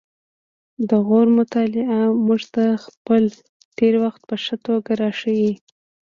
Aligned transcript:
د 0.89 0.91
غور 1.05 1.27
مطالعه 1.39 2.01
موږ 2.25 2.41
ته 2.53 2.65
خپل 2.85 3.23
تیر 3.77 3.93
وخت 4.03 4.21
په 4.29 4.35
ښه 4.43 4.55
توګه 4.67 4.91
راښيي 5.01 5.51